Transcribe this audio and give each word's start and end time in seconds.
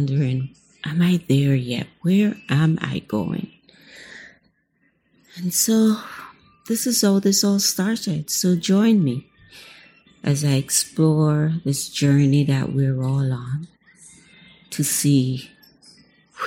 wondering 0.00 0.48
am 0.82 1.02
I 1.02 1.22
there 1.28 1.54
yet? 1.54 1.86
Where 2.00 2.34
am 2.48 2.78
I 2.80 3.00
going? 3.00 3.52
And 5.36 5.52
so 5.52 5.98
this 6.68 6.86
is 6.86 7.02
how 7.02 7.18
this 7.18 7.44
all 7.44 7.58
started. 7.60 8.30
So 8.30 8.56
join 8.56 9.04
me 9.04 9.28
as 10.24 10.42
I 10.42 10.52
explore 10.52 11.52
this 11.66 11.90
journey 11.90 12.44
that 12.44 12.72
we're 12.72 13.02
all 13.02 13.30
on 13.30 13.68
to 14.70 14.82
see 14.82 15.50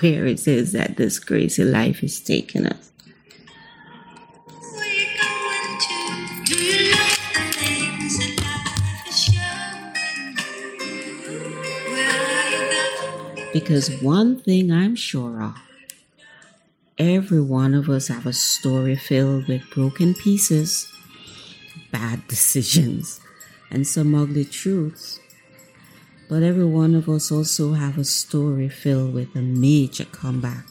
where 0.02 0.26
it 0.26 0.48
is 0.48 0.72
that 0.72 0.98
this 0.98 1.20
crazy 1.20 1.64
life 1.64 2.04
is 2.04 2.20
taking 2.20 2.66
us. 2.66 2.93
Because 13.54 14.02
one 14.02 14.40
thing 14.40 14.72
I'm 14.72 14.96
sure 14.96 15.44
of, 15.44 15.56
every 16.98 17.40
one 17.40 17.76
of 17.76 17.88
us 17.88 18.08
have 18.08 18.26
a 18.26 18.34
story 18.34 18.96
filled 18.96 19.48
with 19.48 19.70
broken 19.70 20.16
pieces, 20.16 20.92
bad 21.92 22.28
decisions, 22.28 23.22
and 23.70 23.86
some 23.86 24.16
ugly 24.16 24.44
truths. 24.44 25.20
But 26.28 26.42
every 26.42 26.66
one 26.66 26.96
of 26.96 27.08
us 27.08 27.32
also 27.32 27.74
have 27.74 28.00
a 28.00 28.04
story 28.04 28.70
filled 28.70 29.14
with 29.14 29.36
a 29.36 29.42
major 29.42 30.06
comeback. 30.06 30.66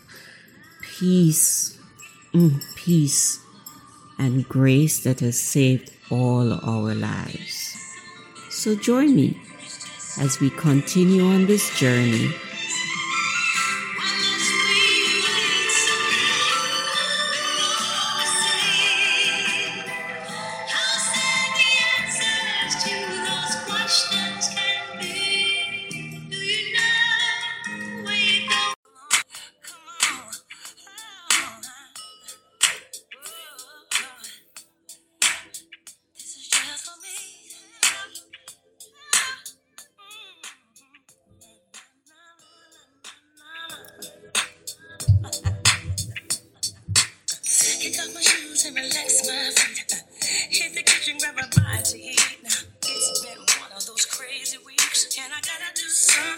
Peace, 0.83 1.79
mm, 2.35 2.61
peace, 2.75 3.39
and 4.19 4.49
grace 4.49 5.05
that 5.05 5.21
has 5.21 5.39
saved 5.39 5.93
all 6.11 6.53
our 6.53 6.95
lives. 6.97 7.77
So 8.51 8.75
join 8.75 9.15
me 9.15 9.41
as 10.19 10.41
we 10.41 10.51
continue 10.51 11.25
on 11.25 11.47
this 11.47 11.79
journey 11.79 12.35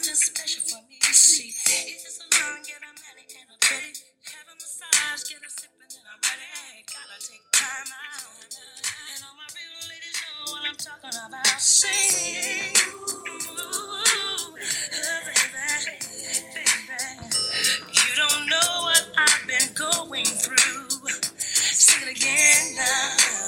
just 0.05 0.37
special 0.37 0.63
for 0.69 0.85
me. 0.89 0.99
see. 1.01 1.49
It's 1.49 2.05
just 2.05 2.21
a 2.21 2.29
long 2.37 2.61
get 2.61 2.77
a 2.77 2.93
manic 2.93 3.33
and 3.41 3.49
a 3.49 3.57
pretty. 3.57 4.05
Have 4.37 4.49
a 4.53 4.55
massage, 4.61 5.25
get 5.33 5.41
a 5.41 5.49
sip 5.49 5.73
and 5.81 5.89
then 5.89 6.05
I'm 6.05 6.21
ready. 6.21 6.85
Gotta 6.85 7.17
take 7.25 7.41
time 7.57 7.89
out. 7.89 8.53
And 8.53 9.25
all 9.25 9.33
my 9.41 9.49
real 9.57 9.81
ladies 9.89 10.21
know 10.21 10.53
what 10.53 10.63
I'm 10.69 10.77
talking 10.77 11.17
about. 11.25 11.57
Sing. 11.57 12.77
Ooh, 12.85 14.53
baby, 14.53 15.41
baby. 15.57 15.97
You 17.97 18.11
don't 18.21 18.45
know 18.45 18.71
what 18.85 19.09
I've 19.17 19.47
been 19.49 19.73
going 19.73 20.27
through. 20.29 21.09
Sing 21.41 22.09
it 22.09 22.13
again 22.13 22.77
now. 22.77 23.44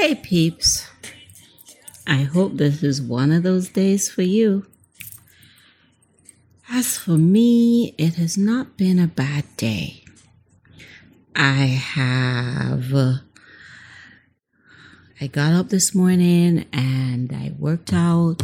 Hey 0.00 0.14
peeps, 0.14 0.88
I 2.06 2.22
hope 2.22 2.54
this 2.54 2.84
is 2.84 3.02
one 3.02 3.32
of 3.32 3.42
those 3.42 3.68
days 3.68 4.08
for 4.08 4.22
you. 4.22 4.64
As 6.70 6.96
for 6.96 7.18
me, 7.18 7.96
it 7.98 8.14
has 8.14 8.38
not 8.38 8.76
been 8.76 9.00
a 9.00 9.08
bad 9.08 9.44
day. 9.56 10.04
I 11.34 11.64
have. 11.64 12.94
Uh, 12.94 13.14
I 15.20 15.26
got 15.26 15.52
up 15.52 15.70
this 15.70 15.96
morning 15.96 16.66
and 16.72 17.32
I 17.32 17.54
worked 17.58 17.92
out. 17.92 18.36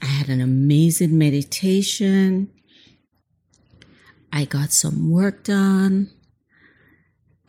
I 0.00 0.06
had 0.06 0.30
an 0.30 0.40
amazing 0.40 1.18
meditation. 1.18 2.50
I 4.32 4.46
got 4.46 4.72
some 4.72 5.10
work 5.10 5.44
done. 5.44 6.10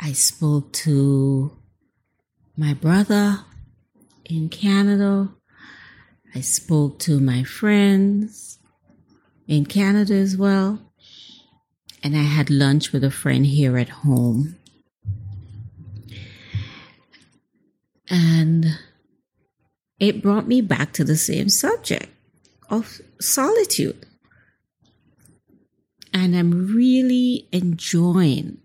I 0.01 0.11
spoke 0.11 0.73
to 0.83 1.57
my 2.57 2.73
brother 2.73 3.39
in 4.25 4.49
Canada. 4.49 5.29
I 6.33 6.41
spoke 6.41 6.99
to 6.99 7.19
my 7.19 7.43
friends 7.43 8.59
in 9.47 9.65
Canada 9.65 10.13
as 10.13 10.37
well. 10.37 10.79
And 12.03 12.15
I 12.15 12.23
had 12.23 12.49
lunch 12.49 12.91
with 12.91 13.03
a 13.03 13.11
friend 13.11 13.45
here 13.45 13.77
at 13.77 13.89
home. 13.89 14.57
And 18.09 18.77
it 19.99 20.21
brought 20.21 20.47
me 20.47 20.61
back 20.61 20.93
to 20.93 21.03
the 21.03 21.17
same 21.17 21.49
subject 21.49 22.09
of 22.69 23.01
solitude. 23.19 24.05
And 26.13 26.35
I'm 26.35 26.73
really 26.73 27.47
enjoying 27.51 28.59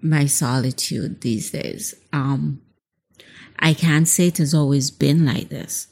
my 0.00 0.26
solitude 0.26 1.20
these 1.20 1.50
days. 1.50 1.94
Um, 2.12 2.60
I 3.58 3.74
can't 3.74 4.06
say 4.06 4.28
it 4.28 4.38
has 4.38 4.54
always 4.54 4.90
been 4.90 5.26
like 5.26 5.48
this. 5.48 5.88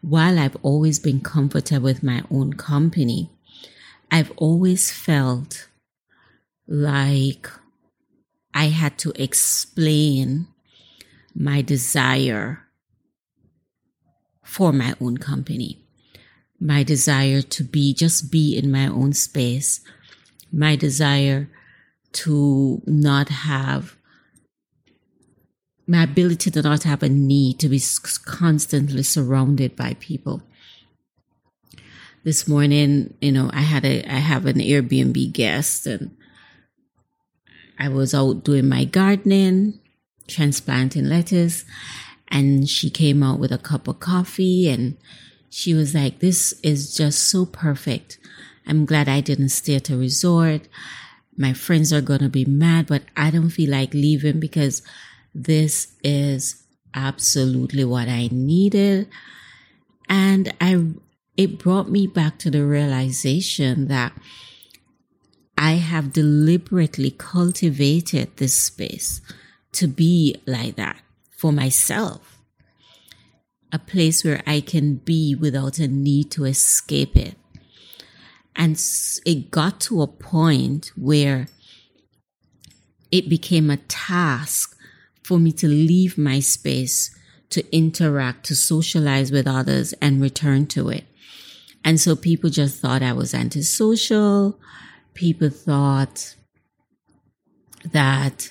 While 0.00 0.38
I've 0.38 0.56
always 0.62 0.98
been 0.98 1.20
comfortable 1.20 1.84
with 1.84 2.02
my 2.02 2.22
own 2.30 2.52
company, 2.52 3.30
I've 4.10 4.30
always 4.36 4.92
felt 4.92 5.68
like 6.66 7.50
I 8.54 8.66
had 8.66 8.98
to 8.98 9.12
explain 9.16 10.46
my 11.34 11.62
desire 11.62 12.64
for 14.42 14.72
my 14.72 14.94
own 15.00 15.18
company, 15.18 15.84
my 16.60 16.82
desire 16.82 17.42
to 17.42 17.64
be, 17.64 17.92
just 17.92 18.30
be 18.30 18.56
in 18.56 18.70
my 18.70 18.86
own 18.86 19.12
space, 19.12 19.80
my 20.52 20.74
desire 20.76 21.50
to 22.12 22.82
not 22.86 23.28
have 23.28 23.96
my 25.86 26.02
ability 26.02 26.50
to 26.50 26.62
not 26.62 26.82
have 26.82 27.02
a 27.02 27.08
need 27.08 27.58
to 27.60 27.68
be 27.68 27.80
constantly 28.24 29.02
surrounded 29.02 29.74
by 29.74 29.94
people. 29.94 30.42
This 32.24 32.46
morning, 32.46 33.14
you 33.22 33.32
know, 33.32 33.50
I 33.54 33.62
had 33.62 33.86
a 33.86 34.04
I 34.04 34.18
have 34.18 34.44
an 34.44 34.58
Airbnb 34.58 35.32
guest 35.32 35.86
and 35.86 36.14
I 37.78 37.88
was 37.88 38.12
out 38.12 38.44
doing 38.44 38.68
my 38.68 38.84
gardening, 38.84 39.80
transplanting 40.26 41.08
lettuce, 41.08 41.64
and 42.26 42.68
she 42.68 42.90
came 42.90 43.22
out 43.22 43.38
with 43.38 43.52
a 43.52 43.58
cup 43.58 43.88
of 43.88 44.00
coffee 44.00 44.68
and 44.68 44.98
she 45.48 45.72
was 45.72 45.94
like, 45.94 46.18
This 46.18 46.52
is 46.62 46.94
just 46.94 47.20
so 47.30 47.46
perfect. 47.46 48.18
I'm 48.66 48.84
glad 48.84 49.08
I 49.08 49.22
didn't 49.22 49.48
stay 49.48 49.76
at 49.76 49.88
a 49.88 49.96
resort. 49.96 50.68
My 51.38 51.52
friends 51.52 51.92
are 51.92 52.00
going 52.00 52.20
to 52.20 52.28
be 52.28 52.44
mad, 52.44 52.88
but 52.88 53.04
I 53.16 53.30
don't 53.30 53.50
feel 53.50 53.70
like 53.70 53.94
leaving 53.94 54.40
because 54.40 54.82
this 55.32 55.94
is 56.02 56.64
absolutely 56.94 57.84
what 57.84 58.08
I 58.08 58.28
needed. 58.32 59.08
And 60.08 60.52
I, 60.60 60.84
it 61.36 61.58
brought 61.58 61.88
me 61.88 62.08
back 62.08 62.38
to 62.40 62.50
the 62.50 62.66
realization 62.66 63.86
that 63.86 64.12
I 65.56 65.72
have 65.72 66.12
deliberately 66.12 67.12
cultivated 67.12 68.36
this 68.36 68.60
space 68.60 69.20
to 69.72 69.86
be 69.86 70.36
like 70.46 70.76
that. 70.76 71.00
for 71.38 71.52
myself, 71.52 72.42
a 73.72 73.78
place 73.78 74.24
where 74.24 74.42
I 74.44 74.60
can 74.60 74.96
be 74.96 75.36
without 75.36 75.78
a 75.78 75.86
need 75.86 76.32
to 76.32 76.44
escape 76.46 77.16
it. 77.16 77.37
And 78.58 78.78
it 79.24 79.52
got 79.52 79.80
to 79.82 80.02
a 80.02 80.08
point 80.08 80.90
where 80.96 81.46
it 83.12 83.28
became 83.28 83.70
a 83.70 83.76
task 83.76 84.76
for 85.22 85.38
me 85.38 85.52
to 85.52 85.68
leave 85.68 86.18
my 86.18 86.40
space, 86.40 87.16
to 87.50 87.64
interact, 87.74 88.46
to 88.46 88.56
socialize 88.56 89.30
with 89.30 89.46
others 89.46 89.92
and 90.02 90.20
return 90.20 90.66
to 90.66 90.88
it. 90.88 91.04
And 91.84 92.00
so 92.00 92.16
people 92.16 92.50
just 92.50 92.80
thought 92.80 93.00
I 93.00 93.12
was 93.12 93.32
antisocial. 93.32 94.58
People 95.14 95.50
thought 95.50 96.34
that, 97.92 98.50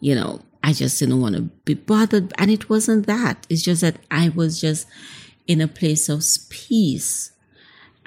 you 0.00 0.14
know, 0.14 0.42
I 0.62 0.74
just 0.74 0.98
didn't 0.98 1.22
want 1.22 1.36
to 1.36 1.42
be 1.64 1.74
bothered. 1.74 2.34
And 2.36 2.50
it 2.50 2.68
wasn't 2.68 3.06
that. 3.06 3.46
It's 3.48 3.62
just 3.62 3.80
that 3.80 3.96
I 4.10 4.28
was 4.28 4.60
just 4.60 4.86
in 5.46 5.62
a 5.62 5.68
place 5.68 6.10
of 6.10 6.22
peace. 6.50 7.32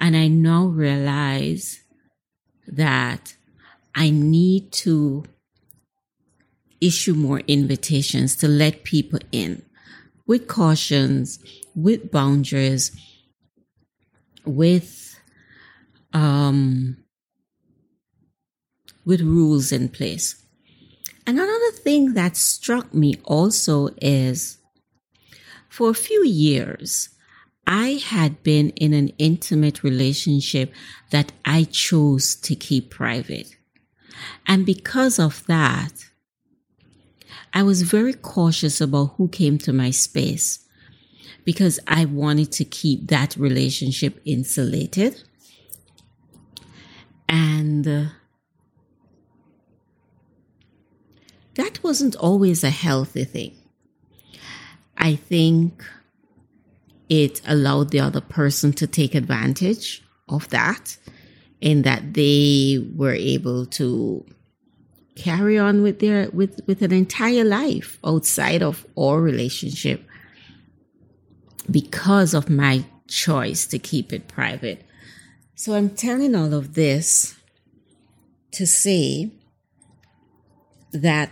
And 0.02 0.18
I 0.18 0.28
now 0.28 0.66
realize 0.66 1.80
that 2.68 3.36
I 3.94 4.10
need 4.10 4.72
to 4.72 5.24
issue 6.82 7.14
more 7.14 7.42
invitations 7.42 8.36
to 8.38 8.48
let 8.48 8.84
people 8.84 9.20
in 9.32 9.62
with 10.26 10.48
cautions, 10.48 11.40
with 11.76 12.12
boundaries, 12.12 12.92
with 14.44 15.20
um, 16.14 16.98
with 19.06 19.22
rules 19.22 19.72
in 19.72 19.88
place. 19.90 20.36
And 21.28 21.38
another 21.40 21.72
thing 21.72 22.14
that 22.16 22.36
struck 22.36 22.94
me 22.94 23.16
also 23.24 23.90
is 24.02 24.58
for 25.70 25.90
a 25.90 25.94
few 25.94 26.26
years, 26.26 27.10
I 27.66 28.02
had 28.04 28.44
been 28.44 28.70
in 28.72 28.94
an 28.94 29.10
intimate 29.18 29.84
relationship 29.84 30.74
that 31.12 31.32
I 31.46 31.66
chose 31.66 32.36
to 32.36 32.56
keep 32.56 32.90
private. 32.90 33.56
And 34.48 34.66
because 34.66 35.20
of 35.20 35.46
that, 35.48 36.06
I 37.54 37.64
was 37.64 37.82
very 37.82 38.14
cautious 38.14 38.82
about 38.82 39.14
who 39.18 39.28
came 39.28 39.58
to 39.60 39.74
my 39.74 39.92
space 39.92 40.60
because 41.44 41.80
I 41.88 42.06
wanted 42.06 42.52
to 42.54 42.66
keep 42.66 43.08
that 43.08 43.36
relationship 43.36 44.22
insulated. 44.26 45.24
And 47.28 47.88
uh, 47.88 48.06
that 51.56 51.84
wasn't 51.84 52.16
always 52.16 52.64
a 52.64 52.70
healthy 52.70 53.24
thing. 53.24 53.56
I 54.98 55.16
think 55.16 55.84
it 57.12 57.42
allowed 57.46 57.90
the 57.90 58.00
other 58.00 58.22
person 58.22 58.72
to 58.72 58.88
take 58.88 59.14
advantage 59.14 60.02
of 60.30 60.48
that 60.48 60.96
in 61.60 61.82
that 61.82 62.14
they 62.14 62.88
were 62.96 63.14
able 63.14 63.66
to 63.66 64.26
carry 65.16 65.60
on 65.60 65.82
with 65.84 66.00
their 66.00 66.30
with 66.30 66.62
with 66.68 66.82
an 66.82 66.94
entire 66.94 67.44
life 67.44 68.00
outside 68.06 68.64
of 68.64 68.88
our 68.98 69.20
relationship 69.20 70.08
because 71.70 72.34
of 72.34 72.50
my 72.50 72.86
choice 73.10 73.68
to 73.68 73.78
keep 73.78 74.14
it 74.14 74.30
private. 74.30 74.82
So 75.56 75.74
I'm 75.74 75.90
telling 75.90 76.34
all 76.34 76.54
of 76.54 76.76
this 76.76 77.36
to 78.52 78.66
say 78.66 79.32
that 80.94 81.30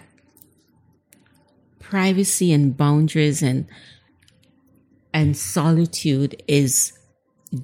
privacy 1.80 2.52
and 2.52 2.76
boundaries 2.76 3.42
and 3.42 3.66
and 5.14 5.36
solitude 5.36 6.42
is 6.48 6.94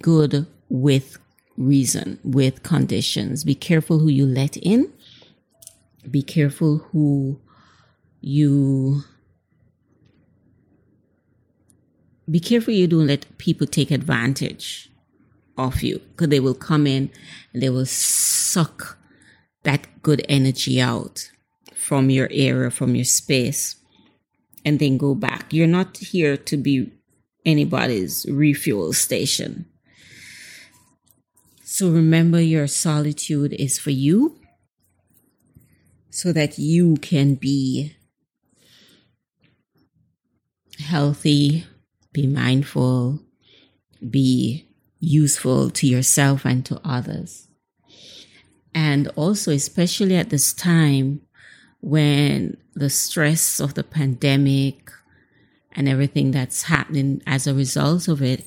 good 0.02 0.48
with 0.70 1.18
reason, 1.58 2.20
with 2.24 2.64
conditions. 2.64 3.44
Be 3.44 3.56
careful 3.56 4.00
who 4.00 4.10
you 4.10 4.26
let 4.26 4.58
in. 4.58 4.92
Be 6.10 6.22
careful 6.22 6.78
who 6.92 7.40
you 8.22 9.04
be 12.30 12.40
careful 12.40 12.74
you 12.74 12.88
don't 12.88 13.06
let 13.06 13.38
people 13.38 13.68
take 13.68 13.92
advantage 13.92 14.90
of 15.58 15.84
you 15.84 16.00
because 16.00 16.30
they 16.30 16.40
will 16.40 16.56
come 16.56 16.88
in 16.88 17.12
and 17.54 17.62
they 17.62 17.70
will 17.70 17.86
suck 17.86 18.98
that 19.62 20.02
good 20.02 20.26
energy 20.28 20.82
out 20.82 21.30
from 21.76 22.10
your 22.10 22.28
area, 22.32 22.72
from 22.72 22.96
your 22.96 23.06
space 23.06 23.76
and 24.66 24.80
then 24.80 24.98
go 24.98 25.14
back. 25.14 25.54
You're 25.54 25.68
not 25.68 25.98
here 25.98 26.36
to 26.36 26.58
be 26.58 26.92
anybody's 27.46 28.26
refuel 28.30 28.94
station. 28.94 29.66
So 31.64 31.90
remember, 31.90 32.40
your 32.40 32.68
solitude 32.68 33.54
is 33.54 33.78
for 33.78 33.92
you 33.92 34.40
so 36.10 36.32
that 36.32 36.58
you 36.58 36.96
can 36.98 37.36
be 37.36 37.96
healthy, 40.80 41.66
be 42.14 42.28
mindful, 42.28 43.20
be 44.10 44.68
useful 45.00 45.70
to 45.72 45.88
yourself 45.88 46.46
and 46.46 46.66
to 46.66 46.80
others. 46.84 47.48
And 48.74 49.08
also, 49.16 49.52
especially 49.52 50.16
at 50.16 50.30
this 50.30 50.54
time 50.54 51.22
when 51.82 52.58
the 52.74 52.90
stress 52.90 53.60
of 53.60 53.74
the 53.74 53.84
pandemic 53.84 54.92
and 55.76 55.88
everything 55.90 56.32
that's 56.32 56.64
happening 56.64 57.22
as 57.28 57.48
a 57.48 57.54
result 57.54 58.08
of 58.08 58.22
it, 58.22 58.46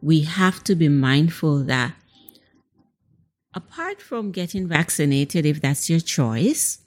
we 0.00 0.22
have 0.22 0.62
to 0.64 0.74
be 0.74 0.88
mindful 0.88 1.62
that 1.64 1.94
apart 3.54 4.00
from 4.00 4.32
getting 4.32 4.66
vaccinated, 4.66 5.46
if 5.46 5.60
that's 5.60 5.88
your 5.88 6.00
choice, 6.00 6.78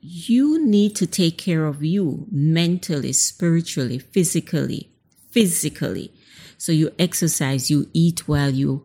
you 0.00 0.64
need 0.64 0.94
to 0.96 1.06
take 1.06 1.38
care 1.38 1.66
of 1.66 1.82
you 1.82 2.26
mentally, 2.30 3.12
spiritually, 3.12 3.98
physically, 3.98 4.90
physically. 5.30 6.12
So 6.56 6.72
you 6.72 6.92
exercise, 6.98 7.70
you 7.70 7.88
eat 7.92 8.28
well, 8.28 8.50
you 8.50 8.84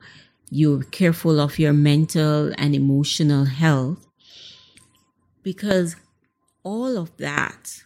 you're 0.50 0.84
careful 0.84 1.40
of 1.40 1.58
your 1.58 1.74
mental 1.74 2.54
and 2.60 2.76
emotional 2.76 3.46
health 3.46 4.06
because 5.42 5.96
all 6.64 6.98
of 6.98 7.16
that 7.18 7.84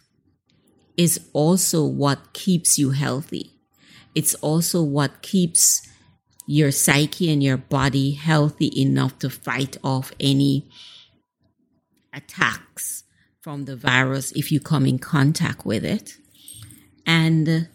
is 0.96 1.20
also 1.32 1.84
what 1.84 2.32
keeps 2.32 2.78
you 2.78 2.90
healthy. 2.90 3.52
It's 4.14 4.34
also 4.36 4.82
what 4.82 5.22
keeps 5.22 5.86
your 6.46 6.70
psyche 6.70 7.30
and 7.30 7.42
your 7.42 7.56
body 7.56 8.12
healthy 8.12 8.72
enough 8.80 9.18
to 9.18 9.30
fight 9.30 9.76
off 9.84 10.12
any 10.18 10.68
attacks 12.12 13.04
from 13.40 13.66
the 13.66 13.76
virus 13.76 14.32
if 14.32 14.50
you 14.50 14.58
come 14.58 14.86
in 14.86 14.98
contact 14.98 15.64
with 15.64 15.84
it. 15.84 16.16
And 17.06 17.68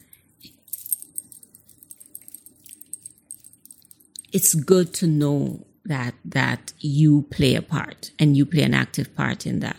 it's 4.31 4.53
good 4.55 4.93
to 4.95 5.07
know 5.07 5.65
that 5.85 6.15
that 6.25 6.73
you 6.79 7.23
play 7.29 7.55
a 7.55 7.61
part 7.61 8.11
and 8.17 8.35
you 8.35 8.45
play 8.45 8.63
an 8.63 8.73
active 8.73 9.15
part 9.15 9.45
in 9.45 9.59
that. 9.59 9.77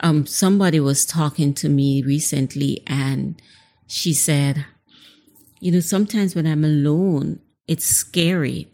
Um, 0.00 0.26
somebody 0.26 0.80
was 0.80 1.04
talking 1.04 1.54
to 1.54 1.68
me 1.68 2.02
recently 2.02 2.82
and 2.86 3.40
she 3.86 4.12
said, 4.12 4.64
you 5.60 5.72
know, 5.72 5.80
sometimes 5.80 6.34
when 6.34 6.46
I'm 6.46 6.64
alone, 6.64 7.40
it's 7.66 7.84
scary. 7.84 8.68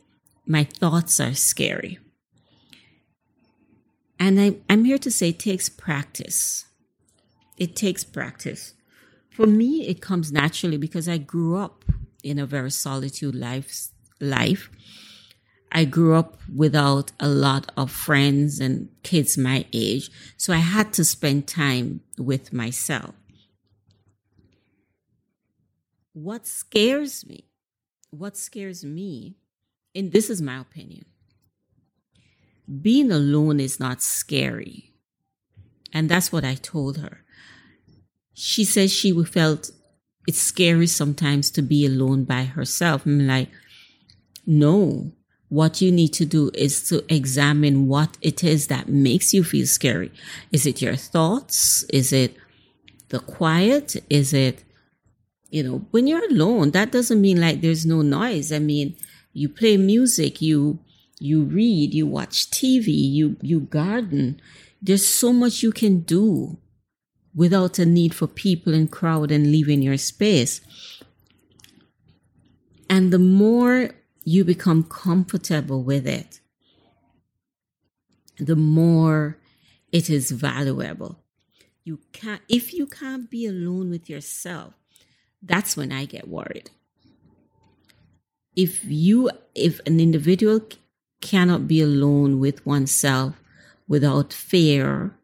My 0.46 0.64
thoughts 0.64 1.18
are 1.20 1.34
scary. 1.34 1.98
And 4.18 4.40
I, 4.40 4.56
I'm 4.68 4.84
here 4.84 4.98
to 4.98 5.10
say 5.10 5.30
it 5.30 5.38
takes 5.38 5.68
practice. 5.68 6.66
It 7.56 7.74
takes 7.74 8.04
practice. 8.04 8.74
For 9.30 9.46
me, 9.46 9.86
it 9.88 10.00
comes 10.00 10.30
naturally 10.30 10.76
because 10.76 11.08
I 11.08 11.18
grew 11.18 11.56
up 11.56 11.84
in 12.22 12.38
a 12.38 12.46
very 12.46 12.70
solitude 12.70 13.34
life 13.34 13.88
life. 14.20 14.70
I 15.76 15.84
grew 15.84 16.14
up 16.14 16.38
without 16.54 17.10
a 17.18 17.28
lot 17.28 17.72
of 17.76 17.90
friends 17.90 18.60
and 18.60 18.88
kids 19.02 19.36
my 19.36 19.66
age, 19.72 20.08
so 20.36 20.52
I 20.52 20.58
had 20.58 20.92
to 20.94 21.04
spend 21.04 21.48
time 21.48 22.00
with 22.16 22.52
myself. 22.52 23.14
What 26.12 26.46
scares 26.46 27.26
me, 27.26 27.48
what 28.10 28.36
scares 28.36 28.84
me, 28.84 29.34
and 29.96 30.12
this 30.12 30.30
is 30.30 30.40
my 30.40 30.60
opinion, 30.60 31.06
being 32.80 33.10
alone 33.10 33.58
is 33.58 33.80
not 33.80 34.00
scary. 34.00 34.92
And 35.92 36.08
that's 36.08 36.30
what 36.30 36.44
I 36.44 36.54
told 36.54 36.98
her. 36.98 37.24
She 38.32 38.64
says 38.64 38.92
she 38.92 39.12
felt 39.24 39.70
it's 40.26 40.40
scary 40.40 40.86
sometimes 40.86 41.50
to 41.52 41.62
be 41.62 41.84
alone 41.84 42.24
by 42.24 42.44
herself. 42.44 43.06
I'm 43.06 43.26
like, 43.26 43.48
no, 44.46 45.12
what 45.54 45.80
you 45.80 45.92
need 45.92 46.12
to 46.12 46.24
do 46.24 46.50
is 46.52 46.88
to 46.88 47.04
examine 47.14 47.86
what 47.86 48.18
it 48.20 48.42
is 48.42 48.66
that 48.66 48.88
makes 48.88 49.32
you 49.32 49.44
feel 49.44 49.66
scary. 49.66 50.10
Is 50.50 50.66
it 50.66 50.82
your 50.82 50.96
thoughts? 50.96 51.84
Is 51.90 52.12
it 52.12 52.36
the 53.10 53.20
quiet? 53.20 53.94
Is 54.10 54.32
it, 54.32 54.64
you 55.50 55.62
know, 55.62 55.86
when 55.92 56.08
you're 56.08 56.28
alone, 56.28 56.72
that 56.72 56.90
doesn't 56.90 57.20
mean 57.20 57.40
like 57.40 57.60
there's 57.60 57.86
no 57.86 58.02
noise. 58.02 58.50
I 58.50 58.58
mean, 58.58 58.96
you 59.32 59.48
play 59.48 59.76
music, 59.76 60.42
you, 60.42 60.80
you 61.20 61.44
read, 61.44 61.94
you 61.94 62.08
watch 62.08 62.50
TV, 62.50 62.88
you, 62.88 63.36
you 63.40 63.60
garden. 63.60 64.40
There's 64.82 65.06
so 65.06 65.32
much 65.32 65.62
you 65.62 65.70
can 65.70 66.00
do 66.00 66.58
without 67.32 67.78
a 67.78 67.86
need 67.86 68.12
for 68.12 68.26
people 68.26 68.74
and 68.74 68.90
crowd 68.90 69.30
and 69.30 69.52
leaving 69.52 69.82
your 69.82 69.98
space. 69.98 70.60
And 72.90 73.12
the 73.12 73.20
more 73.20 73.94
you 74.24 74.44
become 74.44 74.82
comfortable 74.84 75.82
with 75.82 76.06
it, 76.06 76.40
the 78.38 78.56
more 78.56 79.38
it 79.92 80.10
is 80.10 80.30
valuable. 80.30 81.18
You 81.84 82.00
can't, 82.12 82.40
if 82.48 82.72
you 82.72 82.86
can't 82.86 83.30
be 83.30 83.46
alone 83.46 83.90
with 83.90 84.08
yourself, 84.08 84.74
that's 85.42 85.76
when 85.76 85.92
I 85.92 86.06
get 86.06 86.26
worried. 86.26 86.70
If 88.56 88.84
you, 88.84 89.30
if 89.54 89.80
an 89.86 90.00
individual 90.00 90.60
cannot 91.20 91.68
be 91.68 91.82
alone 91.82 92.40
with 92.40 92.64
oneself 92.64 93.34
without 93.86 94.32
fear, 94.32 95.14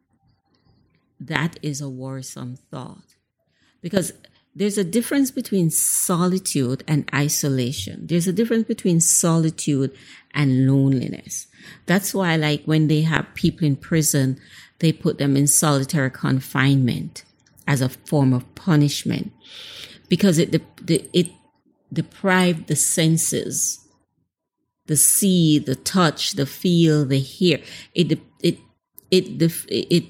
that 1.18 1.58
is 1.62 1.80
a 1.80 1.88
worrisome 1.88 2.56
thought. 2.70 3.14
Because 3.80 4.12
there's 4.54 4.78
a 4.78 4.84
difference 4.84 5.30
between 5.30 5.70
solitude 5.70 6.82
and 6.88 7.08
isolation. 7.14 8.06
There's 8.06 8.26
a 8.26 8.32
difference 8.32 8.66
between 8.66 9.00
solitude 9.00 9.96
and 10.34 10.66
loneliness. 10.66 11.46
That's 11.86 12.12
why, 12.12 12.36
like, 12.36 12.64
when 12.64 12.88
they 12.88 13.02
have 13.02 13.34
people 13.34 13.66
in 13.66 13.76
prison, 13.76 14.40
they 14.80 14.92
put 14.92 15.18
them 15.18 15.36
in 15.36 15.46
solitary 15.46 16.10
confinement 16.10 17.24
as 17.66 17.80
a 17.80 17.88
form 17.88 18.32
of 18.32 18.54
punishment 18.54 19.32
because 20.08 20.38
it, 20.38 20.60
it 20.88 21.28
deprived 21.92 22.66
the 22.66 22.76
senses 22.76 23.80
the 24.90 24.96
see, 24.96 25.60
the 25.60 25.76
touch, 25.76 26.32
the 26.32 26.44
feel, 26.44 27.04
the 27.04 27.20
hear. 27.20 27.60
It, 27.94 28.10
it, 28.10 28.20
it, 28.42 28.58
it, 29.12 29.24
it 29.68 30.04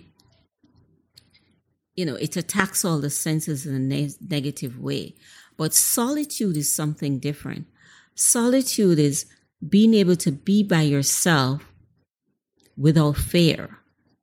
you 1.97 2.05
know, 2.05 2.15
it 2.15 2.37
attacks 2.37 2.85
all 2.85 3.01
the 3.01 3.11
senses 3.11 3.67
in 3.67 3.75
a 3.75 3.79
ne- 3.79 4.15
negative 4.21 4.79
way. 4.79 5.15
But 5.57 5.75
solitude 5.75 6.57
is 6.57 6.73
something 6.73 7.19
different. 7.19 7.67
Solitude 8.15 8.99
is 8.99 9.27
being 9.67 9.95
able 9.95 10.17
to 10.17 10.33
be 10.33 10.63
by 10.63 10.83
yourself 10.83 11.71
without 12.77 13.17
fear. 13.17 13.79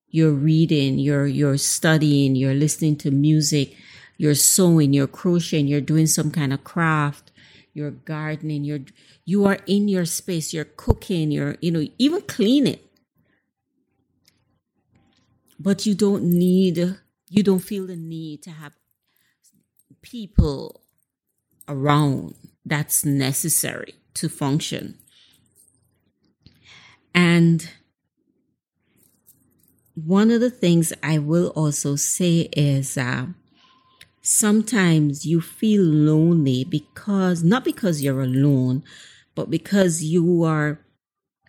You're 0.10 0.32
reading, 0.32 0.98
you're, 0.98 1.28
you're 1.28 1.58
studying, 1.58 2.36
you're 2.36 2.54
listening 2.54 2.96
to 2.98 3.12
music, 3.12 3.76
you're 4.18 4.34
sewing, 4.34 4.94
you're 4.94 5.06
crocheting, 5.08 5.68
you're 5.68 5.82
doing 5.82 6.08
some 6.08 6.32
kind 6.32 6.54
of 6.54 6.64
craft, 6.64 7.32
you're 7.74 7.92
gardening, 7.92 8.64
you're, 8.64 8.80
you 9.26 9.46
are 9.46 9.60
in 9.68 9.88
your 9.88 10.06
space, 10.06 10.54
you're 10.54 10.66
cooking, 10.66 11.30
you're, 11.30 11.58
you 11.62 11.70
know, 11.70 11.86
even 12.00 12.22
cleaning. 12.22 12.80
But 15.60 15.86
you 15.86 15.94
don't 15.94 16.24
need 16.24 16.98
you 17.29 17.43
don't 17.43 17.60
feel 17.60 17.88
the 17.88 17.96
need 17.96 18.41
to 18.43 18.51
have 18.51 18.74
people 20.01 20.81
around 21.67 22.36
that's 22.65 23.05
necessary 23.05 23.96
to 24.13 24.29
function. 24.29 24.98
And 27.13 27.69
one 29.96 30.29
of 30.31 30.41
the 30.41 30.51
things 30.51 30.93
I 31.01 31.17
will 31.17 31.48
also 31.50 31.96
say 31.96 32.50
is 32.53 32.98
uh, 32.98 33.27
sometimes 34.22 35.25
you 35.25 35.41
feel 35.41 35.84
lonely 35.84 36.63
because, 36.63 37.43
not 37.43 37.65
because 37.65 38.01
you're 38.03 38.22
alone, 38.22 38.84
but 39.36 39.50
because 39.50 40.03
you 40.03 40.43
are 40.43 40.79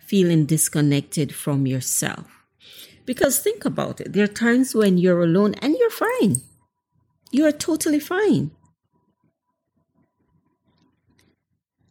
feeling 0.00 0.46
disconnected 0.46 1.34
from 1.34 1.66
yourself. 1.66 2.26
Because 3.08 3.38
think 3.38 3.64
about 3.64 4.02
it. 4.02 4.12
There 4.12 4.24
are 4.24 4.26
times 4.26 4.74
when 4.74 4.98
you're 4.98 5.22
alone 5.22 5.54
and 5.62 5.74
you're 5.74 5.88
fine. 5.88 6.42
You 7.30 7.46
are 7.46 7.52
totally 7.52 8.00
fine. 8.00 8.50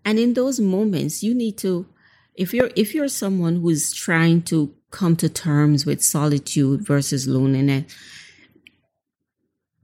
And 0.05 0.19
in 0.19 0.35
those 0.35 0.59
moments, 0.59 1.23
you 1.23 1.33
need 1.33 1.57
to, 1.57 1.87
if 2.35 2.53
you're, 2.53 2.69
if 2.75 2.93
you're 2.93 3.07
someone 3.07 3.61
who's 3.61 3.93
trying 3.93 4.43
to 4.43 4.75
come 4.91 5.15
to 5.15 5.27
terms 5.27 5.87
with 5.87 6.03
solitude 6.03 6.85
versus 6.85 7.27
loneliness, 7.27 7.91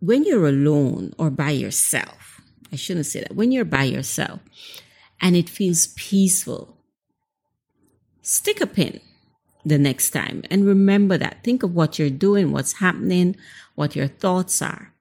when 0.01 0.25
you're 0.25 0.47
alone 0.47 1.13
or 1.17 1.31
by 1.31 1.49
yourself, 1.49 2.41
I 2.71 2.75
shouldn't 2.75 3.07
say 3.07 3.21
that, 3.21 3.35
when 3.35 3.51
you're 3.51 3.65
by 3.65 3.85
yourself 3.85 4.39
and 5.19 5.35
it 5.35 5.49
feels 5.49 5.87
peaceful, 5.95 6.77
stick 8.21 8.61
a 8.61 8.67
pin 8.67 9.01
the 9.65 9.77
next 9.77 10.11
time. 10.11 10.43
And 10.49 10.65
remember 10.65 11.17
that. 11.17 11.43
Think 11.43 11.63
of 11.63 11.73
what 11.73 11.97
you're 11.97 12.09
doing, 12.09 12.51
what's 12.51 12.73
happening, 12.73 13.35
what 13.75 13.95
your 13.95 14.07
thoughts 14.07 14.61
are, 14.61 14.93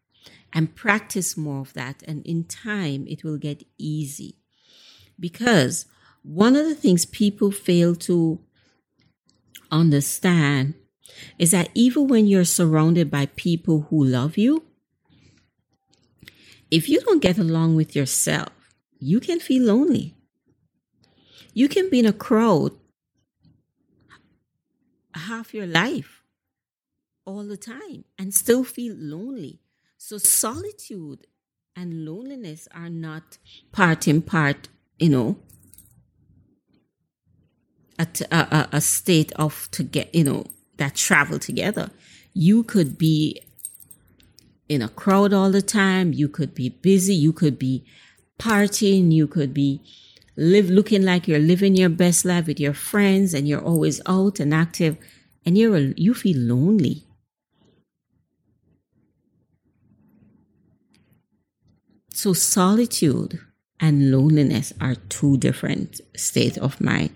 and 0.53 0.75
practice 0.75 1.37
more 1.37 1.61
of 1.61 1.73
that. 1.75 2.03
And 2.07 2.25
in 2.27 2.45
time, 2.45 3.07
it 3.09 3.25
will 3.25 3.39
get 3.39 3.65
easy. 3.79 4.37
Because 5.19 5.87
one 6.23 6.57
of 6.57 6.67
the 6.67 6.75
things 6.75 7.05
people 7.05 7.51
fail 7.51 7.95
to 7.97 8.41
understand 9.71 10.75
is 11.39 11.51
that 11.51 11.71
even 11.75 12.07
when 12.07 12.27
you're 12.27 12.45
surrounded 12.45 13.11
by 13.11 13.27
people 13.27 13.87
who 13.91 14.05
love 14.05 14.37
you, 14.39 14.65
if 16.71 16.89
you 16.89 17.01
don't 17.01 17.23
get 17.23 17.39
along 17.39 17.77
with 17.77 17.95
yourself, 17.95 18.49
you 18.99 19.21
can 19.21 19.41
feel 19.41 19.65
lonely. 19.65 20.15
You 21.53 21.69
can 21.69 21.91
be 21.91 21.99
in 21.99 22.07
a 22.07 22.13
crowd 22.15 22.73
half 25.15 25.55
your 25.55 25.67
life 25.67 26.23
all 27.25 27.45
the 27.45 27.57
time 27.57 28.05
and 28.19 28.35
still 28.35 28.65
feel 28.65 28.95
lonely. 28.97 29.61
So 29.99 30.19
solitude 30.19 31.27
and 31.77 32.05
loneliness 32.05 32.69
are 32.75 32.91
not 32.91 33.39
part 33.71 34.09
in 34.09 34.23
part, 34.23 34.69
you 34.99 35.09
know, 35.09 35.37
a, 37.99 38.07
a, 38.31 38.69
a 38.73 38.81
state 38.81 39.33
of 39.37 39.69
to 39.73 39.83
get, 39.83 40.15
you 40.15 40.25
know, 40.25 40.45
that 40.79 40.97
travel 40.97 41.39
together. 41.39 41.91
You 42.35 42.65
could 42.65 42.99
be 42.99 43.43
in 44.69 44.83
a 44.83 44.89
crowd 44.89 45.33
all 45.33 45.51
the 45.51 45.63
time. 45.63 46.13
You 46.13 46.29
could 46.29 46.55
be 46.55 46.71
busy. 46.71 47.15
You 47.15 47.33
could 47.33 47.59
be 47.59 47.85
partying. 48.39 49.13
You 49.13 49.27
could 49.27 49.55
be 49.55 49.83
live 50.37 50.71
looking 50.71 51.03
like 51.03 51.29
you're 51.29 51.39
living 51.39 51.77
your 51.77 51.89
best 51.89 52.25
life 52.25 52.47
with 52.47 52.59
your 52.59 52.75
friends 52.75 53.35
and 53.35 53.47
you're 53.47 53.63
always 53.63 54.01
out 54.07 54.41
and 54.41 54.55
active 54.55 54.97
and 55.45 55.59
you're 55.59 55.79
you 55.79 56.15
feel 56.15 56.39
lonely. 56.39 57.05
So 62.15 62.33
solitude 62.33 63.41
and 63.81 64.13
loneliness 64.13 64.73
are 64.81 64.95
two 64.95 65.37
different 65.39 66.01
states 66.17 66.57
of 66.59 66.81
mind. 66.81 67.15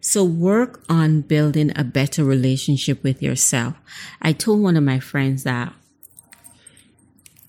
So 0.00 0.24
work 0.24 0.82
on 0.88 1.22
building 1.22 1.72
a 1.76 1.82
better 1.82 2.24
relationship 2.24 3.02
with 3.02 3.20
yourself. 3.20 3.74
I 4.22 4.32
told 4.32 4.62
one 4.62 4.76
of 4.76 4.84
my 4.84 5.00
friends 5.00 5.42
that 5.42 5.74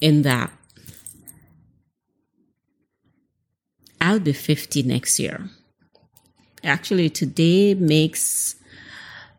in 0.01 0.23
that 0.23 0.51
I'll 4.07 4.19
be 4.21 4.31
50 4.31 4.83
next 4.83 5.19
year. 5.19 5.49
Actually, 6.63 7.09
today 7.09 7.73
makes 7.73 8.55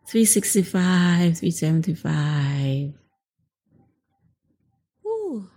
365, 0.09 1.39
375. 1.39 2.93
Ooh. 5.07 5.49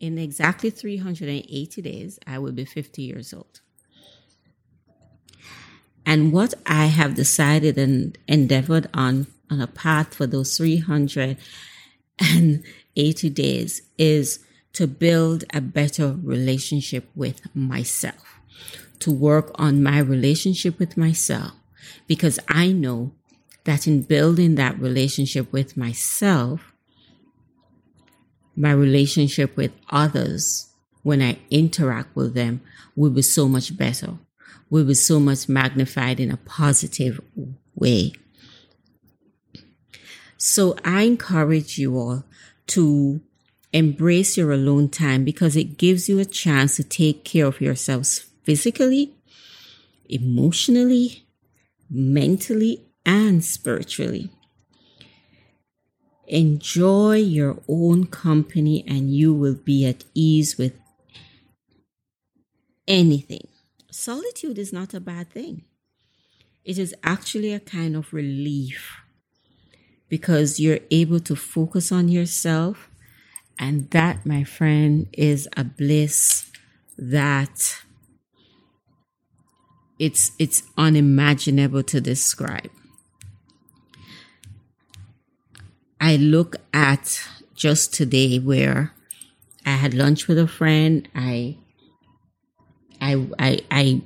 In 0.00 0.16
exactly 0.16 0.70
380 0.70 1.82
days, 1.82 2.18
I 2.26 2.38
will 2.38 2.52
be 2.52 2.64
50 2.64 3.02
years 3.02 3.34
old. 3.34 3.60
And 6.06 6.32
what 6.32 6.54
I 6.64 6.86
have 6.86 7.16
decided 7.16 7.76
and 7.76 8.16
endeavored 8.26 8.88
on 8.94 9.26
on 9.50 9.60
a 9.60 9.66
path 9.66 10.14
for 10.14 10.26
those 10.26 10.56
380 10.56 13.28
days 13.28 13.82
is 13.98 14.38
to 14.72 14.86
build 14.86 15.44
a 15.52 15.60
better 15.60 16.16
relationship 16.22 17.08
with 17.14 17.42
myself, 17.54 18.40
to 19.00 19.10
work 19.10 19.50
on 19.56 19.82
my 19.82 19.98
relationship 19.98 20.78
with 20.78 20.96
myself, 20.96 21.52
because 22.06 22.38
I 22.48 22.72
know 22.72 23.12
that 23.64 23.86
in 23.86 24.02
building 24.02 24.54
that 24.54 24.78
relationship 24.78 25.52
with 25.52 25.76
myself, 25.76 26.72
my 28.56 28.72
relationship 28.72 29.56
with 29.56 29.72
others, 29.90 30.70
when 31.02 31.22
I 31.22 31.38
interact 31.50 32.14
with 32.14 32.34
them, 32.34 32.60
will 32.94 33.10
be 33.10 33.22
so 33.22 33.48
much 33.48 33.76
better. 33.76 34.18
will 34.70 34.84
be 34.84 34.94
so 34.94 35.18
much 35.18 35.48
magnified 35.48 36.20
in 36.20 36.30
a 36.30 36.36
positive 36.36 37.20
way. 37.74 38.12
So 40.36 40.76
I 40.84 41.02
encourage 41.02 41.76
you 41.76 41.98
all 41.98 42.24
to 42.68 43.20
embrace 43.72 44.36
your 44.36 44.52
alone 44.52 44.88
time 44.88 45.24
because 45.24 45.56
it 45.56 45.78
gives 45.78 46.08
you 46.08 46.18
a 46.18 46.24
chance 46.24 46.76
to 46.76 46.84
take 46.84 47.24
care 47.24 47.46
of 47.46 47.60
yourselves 47.60 48.26
physically, 48.42 49.14
emotionally, 50.08 51.24
mentally, 51.88 52.84
and 53.06 53.44
spiritually. 53.44 54.30
Enjoy 56.26 57.16
your 57.16 57.60
own 57.68 58.06
company 58.06 58.84
and 58.86 59.14
you 59.14 59.34
will 59.34 59.56
be 59.56 59.84
at 59.84 60.04
ease 60.14 60.56
with 60.56 60.78
anything. 62.86 63.48
Solitude 63.90 64.58
is 64.58 64.72
not 64.72 64.94
a 64.94 65.00
bad 65.00 65.30
thing. 65.30 65.64
It 66.64 66.78
is 66.78 66.94
actually 67.02 67.52
a 67.52 67.60
kind 67.60 67.96
of 67.96 68.12
relief 68.12 69.00
because 70.08 70.60
you're 70.60 70.80
able 70.90 71.20
to 71.20 71.34
focus 71.34 71.90
on 71.90 72.08
yourself. 72.08 72.89
And 73.60 73.90
that, 73.90 74.26
my 74.26 74.42
friend, 74.42 75.06
is 75.12 75.46
a 75.56 75.64
bliss 75.64 76.50
that 76.98 77.82
it's 79.98 80.32
it's 80.38 80.62
unimaginable 80.78 81.82
to 81.84 82.00
describe. 82.00 82.70
I 86.00 86.16
look 86.16 86.56
at 86.72 87.20
just 87.54 87.92
today 87.92 88.38
where 88.38 88.94
I 89.66 89.72
had 89.72 89.92
lunch 89.92 90.26
with 90.26 90.38
a 90.38 90.48
friend. 90.48 91.06
I, 91.14 91.58
I, 93.00 93.26
I, 93.38 93.60
I, 93.70 94.02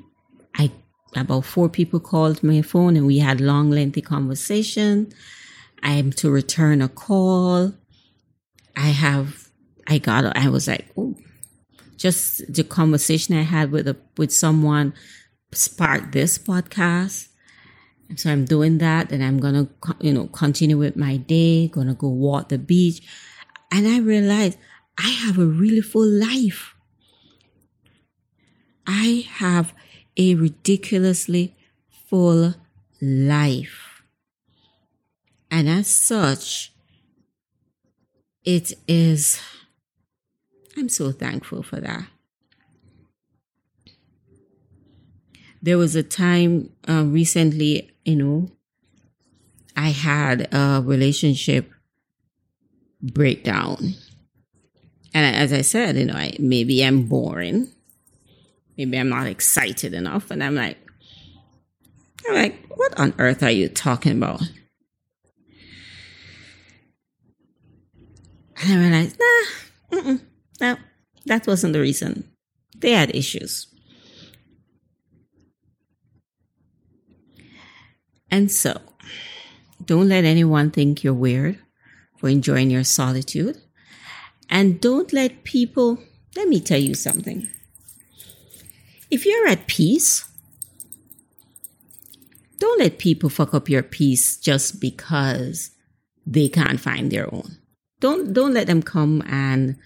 I, 0.56 0.72
about 1.14 1.44
four 1.44 1.68
people 1.68 2.00
called 2.00 2.42
my 2.42 2.62
phone 2.62 2.96
and 2.96 3.06
we 3.06 3.18
had 3.18 3.40
long, 3.40 3.70
lengthy 3.70 4.02
conversation. 4.02 5.12
I 5.84 5.92
am 5.92 6.10
to 6.14 6.30
return 6.30 6.82
a 6.82 6.88
call. 6.88 7.74
I 8.76 8.88
have, 8.88 9.43
I 9.86 9.98
got, 9.98 10.36
I 10.36 10.48
was 10.48 10.68
like, 10.68 10.86
oh, 10.96 11.16
just 11.96 12.52
the 12.52 12.64
conversation 12.64 13.36
I 13.36 13.42
had 13.42 13.70
with 13.70 13.88
a, 13.88 13.96
with 14.16 14.32
someone 14.32 14.94
sparked 15.52 16.12
this 16.12 16.38
podcast. 16.38 17.28
And 18.08 18.20
so 18.20 18.30
I'm 18.30 18.44
doing 18.44 18.78
that 18.78 19.12
and 19.12 19.24
I'm 19.24 19.38
going 19.38 19.54
to, 19.54 19.96
you 20.00 20.12
know, 20.12 20.26
continue 20.26 20.76
with 20.76 20.96
my 20.96 21.16
day, 21.16 21.68
going 21.68 21.86
to 21.86 21.94
go 21.94 22.08
walk 22.08 22.48
the 22.48 22.58
beach. 22.58 23.02
And 23.72 23.88
I 23.88 23.98
realized 23.98 24.58
I 24.98 25.08
have 25.08 25.38
a 25.38 25.46
really 25.46 25.80
full 25.80 26.06
life. 26.06 26.74
I 28.86 29.26
have 29.28 29.72
a 30.16 30.34
ridiculously 30.34 31.56
full 32.08 32.54
life. 33.00 34.02
And 35.50 35.68
as 35.68 35.88
such, 35.88 36.72
it 38.44 38.72
is, 38.86 39.40
I'm 40.84 40.90
so 40.90 41.12
thankful 41.12 41.62
for 41.62 41.80
that. 41.80 42.04
There 45.62 45.78
was 45.78 45.96
a 45.96 46.02
time 46.02 46.72
uh, 46.86 47.04
recently 47.06 47.90
you 48.04 48.16
know, 48.16 48.50
I 49.74 49.88
had 49.88 50.52
a 50.52 50.82
relationship 50.84 51.70
breakdown. 53.00 53.94
And 55.14 55.34
as 55.34 55.54
I 55.54 55.62
said, 55.62 55.96
you 55.96 56.04
know, 56.04 56.16
I, 56.16 56.36
maybe 56.38 56.84
I'm 56.84 57.06
boring. 57.06 57.68
Maybe 58.76 58.98
I'm 58.98 59.08
not 59.08 59.26
excited 59.26 59.94
enough. 59.94 60.30
And 60.30 60.44
I'm 60.44 60.54
like, 60.54 60.76
I'm 62.28 62.34
like, 62.34 62.62
what 62.68 63.00
on 63.00 63.14
earth 63.18 63.42
are 63.42 63.50
you 63.50 63.70
talking 63.70 64.12
about? 64.12 64.42
And 68.60 68.70
I 68.70 68.76
realized, 68.76 69.18
nah, 69.90 70.16
no, 70.60 70.76
that 71.26 71.46
wasn't 71.46 71.72
the 71.72 71.80
reason. 71.80 72.30
They 72.76 72.92
had 72.92 73.14
issues. 73.14 73.66
And 78.30 78.50
so, 78.50 78.80
don't 79.84 80.08
let 80.08 80.24
anyone 80.24 80.70
think 80.70 81.04
you're 81.04 81.14
weird 81.14 81.58
for 82.18 82.28
enjoying 82.28 82.70
your 82.70 82.84
solitude. 82.84 83.60
And 84.50 84.80
don't 84.80 85.12
let 85.12 85.44
people, 85.44 85.98
let 86.36 86.48
me 86.48 86.60
tell 86.60 86.80
you 86.80 86.94
something. 86.94 87.48
If 89.10 89.24
you're 89.24 89.46
at 89.46 89.68
peace, 89.68 90.28
don't 92.58 92.80
let 92.80 92.98
people 92.98 93.28
fuck 93.28 93.54
up 93.54 93.68
your 93.68 93.82
peace 93.82 94.36
just 94.36 94.80
because 94.80 95.70
they 96.26 96.48
can't 96.48 96.80
find 96.80 97.10
their 97.10 97.32
own. 97.32 97.58
Don't 98.00 98.32
don't 98.32 98.54
let 98.54 98.66
them 98.66 98.82
come 98.82 99.22
and 99.26 99.76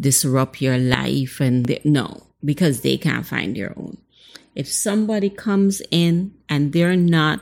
disrupt 0.00 0.60
your 0.60 0.78
life 0.78 1.40
and 1.40 1.66
they, 1.66 1.80
no, 1.84 2.26
because 2.44 2.80
they 2.80 2.96
can't 2.96 3.26
find 3.26 3.56
their 3.56 3.74
own. 3.76 3.98
If 4.54 4.68
somebody 4.68 5.30
comes 5.30 5.82
in 5.90 6.34
and 6.48 6.72
they're 6.72 6.96
not 6.96 7.40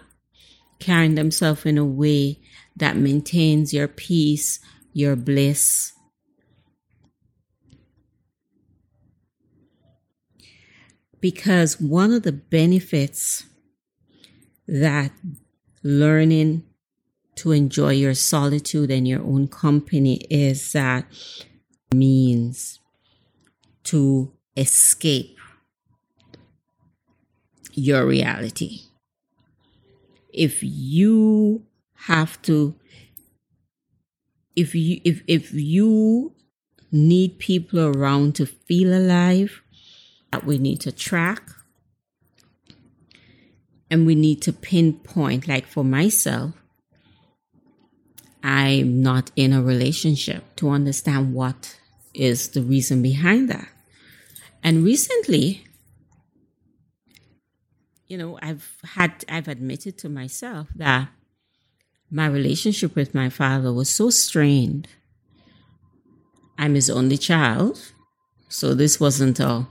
carrying 0.79 1.15
themselves 1.15 1.65
in 1.65 1.79
a 1.79 1.85
way 1.85 2.41
that 2.77 2.97
maintains 2.97 3.73
your 3.73 3.89
peace, 3.89 4.61
your 4.93 5.17
bliss. 5.17 5.93
Because 11.21 11.81
one 11.81 12.13
of 12.13 12.23
the 12.23 12.33
benefits 12.33 13.45
that 14.69 15.13
learning 15.83 16.65
to 17.37 17.53
enjoy 17.53 17.93
your 17.93 18.15
solitude 18.15 18.91
and 18.91 19.07
your 19.07 19.23
own 19.23 19.49
company 19.49 20.17
is 20.31 20.73
that 20.73 21.07
means 21.93 22.81
to 23.85 24.33
escape 24.57 25.39
your 27.73 28.07
reality. 28.07 28.81
If 30.33 30.63
you 30.63 31.65
have 31.95 32.41
to 32.43 32.75
if 34.55 34.75
you 34.75 35.01
if 35.05 35.23
if 35.27 35.53
you 35.53 36.33
need 36.93 37.39
people 37.39 37.81
around 37.81 38.35
to 38.37 38.47
feel 38.47 38.93
alive 38.93 39.63
that 40.33 40.45
we 40.45 40.59
need 40.59 40.81
to 40.81 40.93
track. 40.93 41.43
And 43.89 44.05
we 44.05 44.15
need 44.15 44.43
to 44.43 44.53
pinpoint 44.53 45.47
like 45.47 45.67
for 45.67 45.85
myself 45.85 46.55
i'm 48.47 49.03
not 49.03 49.31
in 49.37 49.53
a 49.53 49.63
relationship 49.63 50.43
to 50.57 50.71
understand 50.71 51.35
what 51.35 51.79
is 52.15 52.51
the 52.51 52.63
reason 52.63 53.03
behind 53.03 53.51
that 53.51 53.69
and 54.63 54.85
recently 54.85 55.67
you 58.07 58.17
know, 58.17 58.39
I've 58.41 58.77
had, 58.85 59.25
I've 59.29 59.49
admitted 59.49 59.99
to 59.99 60.09
myself 60.09 60.69
that 60.77 61.09
my 62.11 62.27
relationship 62.27 62.95
with 62.95 63.15
my 63.15 63.29
father 63.29 63.73
was 63.73 63.89
so 63.89 64.11
strained. 64.11 64.89
I'm 66.57 66.75
his 66.75 66.89
only 66.89 67.17
child. 67.17 67.93
So 68.49 68.75
this 68.75 69.01
wasn't 69.01 69.41
all. 69.41 69.69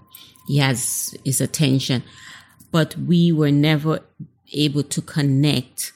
he 0.48 0.58
has 0.58 1.16
his 1.24 1.40
attention, 1.40 2.04
but 2.72 2.96
we 2.98 3.32
were 3.32 3.52
never 3.52 4.02
able 4.54 4.84
to 4.84 5.02
connect 5.02 5.94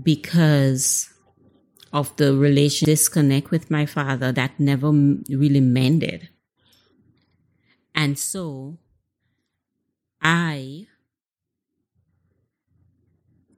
because 0.00 1.12
of 1.92 2.14
the 2.16 2.34
relation 2.34 2.86
disconnect 2.86 3.50
with 3.50 3.70
my 3.70 3.86
father 3.86 4.32
that 4.32 4.58
never 4.58 4.90
really 4.90 5.60
mended. 5.60 6.28
And 7.94 8.18
so 8.18 8.78
I 10.22 10.86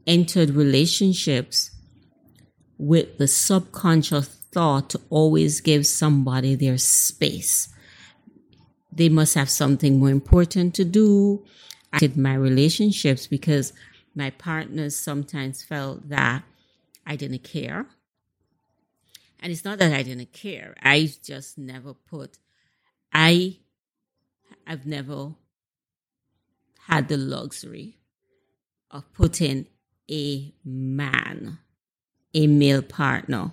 entered 0.07 0.51
relationships 0.51 1.73
with 2.79 3.19
the 3.19 3.29
subconscious 3.29 4.29
thought 4.53 4.91
to 4.91 5.01
always 5.11 5.61
give 5.61 5.87
somebody 5.87 6.55
their 6.55 6.79
space. 6.79 7.69
They 8.93 9.09
must 9.09 9.35
have 9.35 9.51
something 9.51 9.99
more 9.99 10.11
important 10.11 10.75
to 10.77 10.85
do. 10.85 11.45
I 11.93 11.99
did 11.99 12.17
my 12.17 12.35
relationships 12.35 13.27
because 13.27 13.73
my 14.15 14.31
partners 14.31 14.97
sometimes 14.97 15.63
felt 15.63 16.09
that 16.09 16.43
I 17.07 17.17
didn't 17.17 17.45
care. 17.45 17.87
And 19.41 19.51
it's 19.51 19.65
not 19.65 19.79
that 19.79 19.93
I 19.93 20.03
didn't 20.03 20.33
care. 20.33 20.75
I 20.83 21.11
just 21.23 21.59
never 21.59 21.95
put 21.95 22.39
I 23.13 23.59
I've 24.67 24.87
never 24.87 25.35
had 26.87 27.09
the 27.09 27.17
luxury 27.17 27.99
of 28.91 29.13
putting 29.13 29.67
a 30.11 30.55
man, 30.65 31.59
a 32.35 32.47
male 32.47 32.83
partner, 32.83 33.53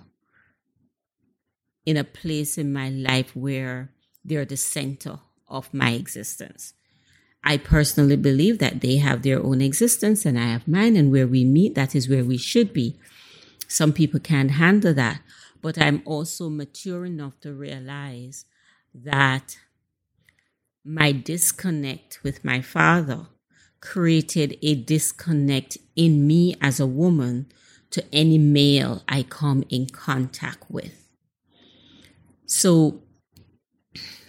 in 1.86 1.96
a 1.96 2.04
place 2.04 2.58
in 2.58 2.72
my 2.72 2.88
life 2.90 3.34
where 3.34 3.90
they're 4.24 4.44
the 4.44 4.56
center 4.56 5.20
of 5.48 5.72
my 5.72 5.92
existence. 5.92 6.74
I 7.42 7.56
personally 7.56 8.16
believe 8.16 8.58
that 8.58 8.80
they 8.80 8.96
have 8.96 9.22
their 9.22 9.42
own 9.42 9.60
existence 9.60 10.26
and 10.26 10.38
I 10.38 10.48
have 10.48 10.68
mine, 10.68 10.96
and 10.96 11.10
where 11.10 11.26
we 11.26 11.44
meet, 11.44 11.74
that 11.76 11.94
is 11.94 12.08
where 12.08 12.24
we 12.24 12.36
should 12.36 12.72
be. 12.72 12.98
Some 13.68 13.92
people 13.92 14.20
can't 14.20 14.52
handle 14.52 14.92
that, 14.94 15.20
but 15.60 15.78
I'm 15.78 16.02
also 16.04 16.48
mature 16.48 17.04
enough 17.04 17.40
to 17.40 17.52
realize 17.52 18.44
that 18.94 19.58
my 20.84 21.12
disconnect 21.12 22.20
with 22.22 22.44
my 22.44 22.60
father 22.62 23.26
created 23.80 24.58
a 24.62 24.74
disconnect 24.74 25.78
in 25.96 26.26
me 26.26 26.56
as 26.60 26.80
a 26.80 26.86
woman 26.86 27.46
to 27.90 28.04
any 28.12 28.38
male 28.38 29.02
I 29.08 29.22
come 29.22 29.64
in 29.68 29.86
contact 29.86 30.64
with. 30.70 31.08
So, 32.46 33.02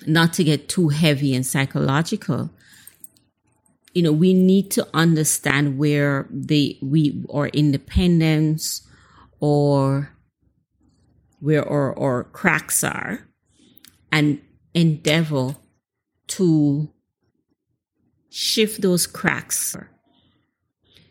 not 0.06 0.34
to 0.34 0.44
get 0.44 0.70
too 0.70 0.89
heavy 0.89 1.36
and 1.36 1.46
psychological, 1.46 2.52
you 3.94 4.02
know, 4.02 4.12
we 4.12 4.34
need 4.34 4.72
to 4.72 4.88
understand 4.94 5.78
where 5.78 6.28
the 6.30 6.78
we 6.82 7.24
our 7.34 7.48
independence 7.50 8.88
or 9.39 10.12
where 11.39 11.67
our, 11.67 11.97
our 11.97 12.23
cracks 12.23 12.84
are 12.84 13.28
and 14.12 14.41
endeavor 14.73 15.56
to 16.28 16.89
shift 18.30 18.82
those 18.82 19.08
cracks 19.08 19.75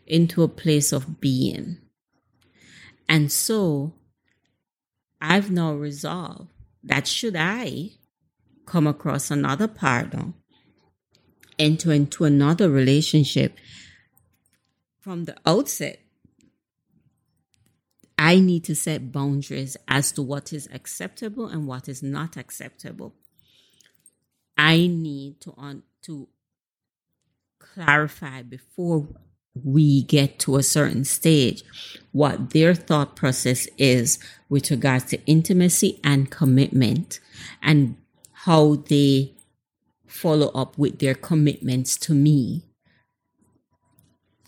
into 0.07 0.43
a 0.43 0.47
place 0.47 0.91
of 0.91 1.19
being. 1.19 1.77
And 3.07 3.31
so 3.31 3.93
I've 5.21 5.51
now 5.51 5.73
resolved 5.73 6.49
that 6.83 7.07
should 7.07 7.35
I 7.35 7.91
come 8.65 8.87
across 8.87 9.31
another 9.31 9.67
partner, 9.67 10.33
enter 11.57 11.91
into 11.91 12.23
another 12.23 12.69
relationship 12.69 13.57
from 14.99 15.25
the 15.25 15.35
outset, 15.45 15.99
I 18.19 18.41
need 18.41 18.65
to 18.65 18.75
set 18.75 19.13
boundaries 19.13 19.77
as 19.87 20.11
to 20.11 20.21
what 20.21 20.51
is 20.51 20.67
acceptable 20.73 21.47
and 21.47 21.65
what 21.65 21.87
is 21.87 22.03
not 22.03 22.35
acceptable. 22.35 23.15
I 24.57 24.87
need 24.87 25.39
to 25.41 25.83
to 26.01 26.27
clarify 27.59 28.41
before 28.41 29.07
we 29.63 30.03
get 30.03 30.37
to 30.39 30.57
a 30.57 30.63
certain 30.63 31.05
stage 31.05 31.63
what 32.11 32.49
their 32.49 32.75
thought 32.75 33.15
process 33.15 33.69
is 33.77 34.19
with 34.49 34.69
regards 34.69 35.05
to 35.05 35.25
intimacy 35.25 35.97
and 36.03 36.29
commitment 36.29 37.21
and 37.63 37.95
how 38.33 38.75
they 38.89 39.31
follow 40.07 40.47
up 40.49 40.77
with 40.77 40.99
their 40.99 41.15
commitments 41.15 41.95
to 41.95 42.13
me 42.13 42.63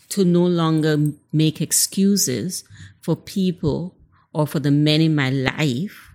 to 0.10 0.26
no 0.26 0.46
longer 0.46 1.14
make 1.32 1.62
excuses 1.62 2.66
for 3.02 3.16
people 3.16 3.98
or 4.34 4.48
for 4.48 4.60
the 4.60 4.72
men 4.72 5.02
in 5.02 5.16
my 5.16 5.30
life 5.30 6.10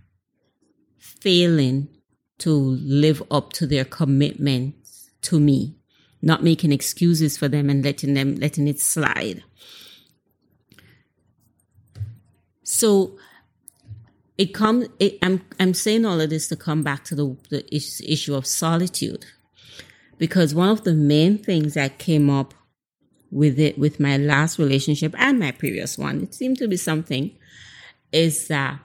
failing 0.98 1.88
to 2.38 2.50
live 2.50 3.22
up 3.30 3.52
to 3.54 3.66
their 3.66 3.84
commitments 3.84 5.10
to 5.22 5.40
me, 5.40 5.76
not 6.22 6.44
making 6.44 6.72
excuses 6.72 7.36
for 7.36 7.48
them 7.48 7.68
and 7.68 7.84
letting 7.84 8.14
them 8.14 8.36
letting 8.36 8.68
it 8.68 8.80
slide. 8.80 9.42
So 12.62 13.18
it 14.38 14.52
comes. 14.52 14.88
I'm 15.22 15.42
I'm 15.58 15.74
saying 15.74 16.04
all 16.04 16.20
of 16.20 16.30
this 16.30 16.48
to 16.48 16.56
come 16.56 16.82
back 16.82 17.04
to 17.04 17.14
the 17.14 17.36
the 17.48 17.74
issue 17.74 18.34
of 18.34 18.46
solitude, 18.46 19.24
because 20.18 20.54
one 20.54 20.68
of 20.68 20.84
the 20.84 20.94
main 20.94 21.38
things 21.38 21.74
that 21.74 21.98
came 21.98 22.28
up 22.28 22.54
with 23.36 23.58
it 23.60 23.78
with 23.78 24.00
my 24.00 24.16
last 24.16 24.58
relationship 24.58 25.14
and 25.18 25.38
my 25.38 25.52
previous 25.52 25.98
one, 25.98 26.22
it 26.22 26.34
seemed 26.34 26.56
to 26.56 26.66
be 26.66 26.76
something, 26.78 27.30
is 28.10 28.48
that 28.48 28.80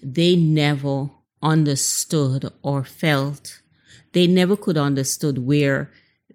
they 0.00 0.36
never 0.36 1.10
understood 1.42 2.52
or 2.62 2.84
felt 2.84 3.60
they 4.12 4.26
never 4.26 4.56
could 4.56 4.78
understood 4.78 5.38
where 5.38 5.90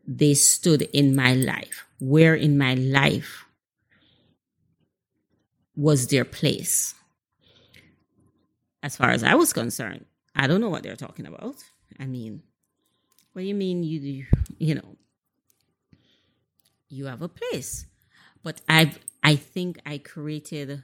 they 0.06 0.34
stood 0.34 0.82
in 0.94 1.16
my 1.16 1.34
life 1.34 1.86
where 2.00 2.36
in 2.36 2.58
my 2.58 2.74
life 2.74 3.46
was 5.76 6.08
their 6.08 6.26
place. 6.26 6.94
As 8.82 8.98
far 8.98 9.12
as 9.12 9.24
i 9.24 9.34
was 9.36 9.54
concerned 9.54 10.06
i 10.36 10.48
don't 10.48 10.60
know 10.60 10.70
what 10.70 10.84
they're 10.84 10.98
talking 10.98 11.26
about. 11.26 11.56
I 11.98 12.06
mean 12.06 12.44
what 13.32 13.44
do 13.44 13.48
you 13.48 13.56
mean 13.56 13.84
you 13.84 14.26
you 14.58 14.76
know 14.76 14.98
you 16.94 17.06
have 17.06 17.22
a 17.22 17.28
place 17.28 17.86
but 18.44 18.62
i 18.70 18.92
i 19.24 19.36
think 19.36 19.80
i 19.86 19.98
created 19.98 20.84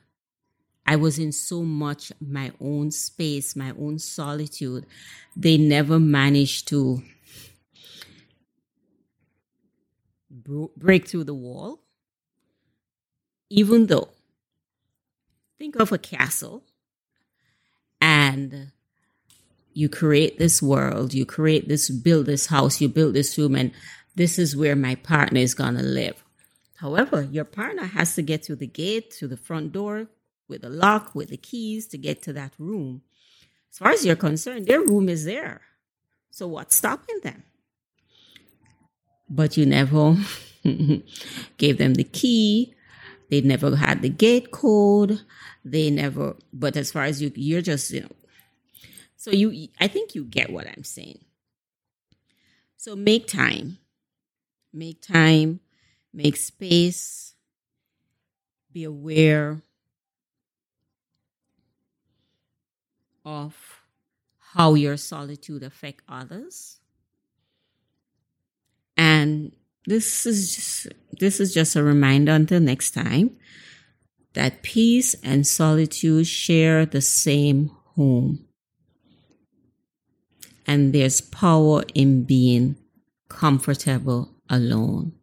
I 0.89 0.95
was 0.95 1.19
in 1.19 1.31
so 1.31 1.61
much 1.61 2.11
my 2.19 2.51
own 2.59 2.89
space, 2.89 3.55
my 3.55 3.73
own 3.79 3.99
solitude. 3.99 4.87
They 5.35 5.55
never 5.55 5.99
managed 5.99 6.67
to 6.69 7.03
break 10.75 11.07
through 11.07 11.25
the 11.25 11.35
wall. 11.35 11.81
Even 13.51 13.85
though, 13.85 14.09
think 15.59 15.75
of 15.75 15.91
a 15.91 15.99
castle 15.99 16.63
and 18.01 18.71
you 19.73 19.89
create 19.89 20.39
this 20.39 20.59
world, 20.59 21.13
you 21.13 21.23
create 21.23 21.67
this, 21.67 21.91
build 21.91 22.25
this 22.25 22.47
house, 22.47 22.81
you 22.81 22.89
build 22.89 23.13
this 23.13 23.37
room, 23.37 23.53
and 23.53 23.71
this 24.19 24.37
is 24.37 24.53
where 24.53 24.75
my 24.75 24.95
partner 24.95 25.39
is 25.39 25.53
going 25.53 25.77
to 25.77 25.81
live. 25.81 26.25
However, 26.75 27.21
your 27.21 27.45
partner 27.45 27.85
has 27.85 28.15
to 28.15 28.21
get 28.21 28.43
through 28.43 28.57
the 28.57 28.67
gate, 28.67 29.13
through 29.13 29.29
the 29.29 29.37
front 29.37 29.71
door, 29.71 30.07
with 30.49 30.65
a 30.65 30.69
lock, 30.69 31.15
with 31.15 31.29
the 31.29 31.37
keys 31.37 31.87
to 31.87 31.97
get 31.97 32.21
to 32.23 32.33
that 32.33 32.51
room. 32.59 33.01
As 33.71 33.77
far 33.77 33.91
as 33.91 34.05
you're 34.05 34.17
concerned, 34.17 34.67
their 34.67 34.81
room 34.81 35.07
is 35.07 35.23
there. 35.23 35.61
So 36.31 36.47
what's 36.47 36.75
stopping 36.75 37.21
them? 37.23 37.43
But 39.29 39.55
you 39.55 39.65
never 39.65 40.17
gave 41.57 41.77
them 41.77 41.93
the 41.93 42.03
key. 42.03 42.75
They 43.29 43.39
never 43.39 43.73
had 43.73 44.01
the 44.01 44.09
gate 44.09 44.51
code. 44.51 45.21
They 45.63 45.89
never, 45.89 46.35
but 46.51 46.75
as 46.75 46.91
far 46.91 47.03
as 47.03 47.21
you, 47.21 47.31
you're 47.35 47.61
just, 47.61 47.89
you 47.91 48.01
know, 48.01 48.11
so 49.15 49.31
you, 49.31 49.69
I 49.79 49.87
think 49.87 50.13
you 50.13 50.25
get 50.25 50.51
what 50.51 50.67
I'm 50.67 50.83
saying. 50.83 51.19
So 52.75 52.97
make 52.97 53.25
time, 53.25 53.77
make 54.73 55.01
time, 55.01 55.59
make 56.13 56.37
space, 56.37 57.33
be 58.71 58.83
aware 58.83 59.61
of 63.25 63.55
how 64.53 64.73
your 64.73 64.97
solitude 64.97 65.63
affect 65.63 66.01
others. 66.07 66.79
And 68.97 69.51
this 69.85 70.25
is 70.25 70.55
just 70.55 70.87
this 71.19 71.39
is 71.39 71.53
just 71.53 71.75
a 71.75 71.83
reminder 71.83 72.31
until 72.31 72.59
next 72.59 72.91
time 72.91 73.37
that 74.33 74.61
peace 74.61 75.15
and 75.23 75.45
solitude 75.45 76.27
share 76.27 76.85
the 76.85 77.01
same 77.01 77.71
home. 77.95 78.45
And 80.67 80.93
there's 80.93 81.21
power 81.21 81.83
in 81.95 82.23
being 82.23 82.75
comfortable 83.27 84.29
alone 84.49 85.13